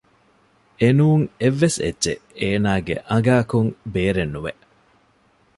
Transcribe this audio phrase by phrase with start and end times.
[0.79, 4.53] އެނޫން އެއްވެސް އެއްޗެއް އޭނާގެ އަނގައަކުން ބޭރެއް ނުވެ